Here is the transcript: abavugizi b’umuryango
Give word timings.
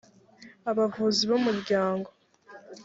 abavugizi 0.69 1.23
b’umuryango 1.29 2.09